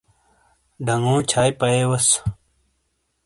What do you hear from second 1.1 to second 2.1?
چھائی پَئیے وس۔